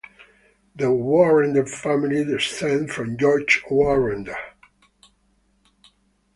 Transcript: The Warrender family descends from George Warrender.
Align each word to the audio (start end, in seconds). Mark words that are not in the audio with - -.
The 0.75 0.89
Warrender 0.91 1.67
family 1.67 2.23
descends 2.25 2.91
from 2.91 3.17
George 3.19 3.61
Warrender. 3.69 4.35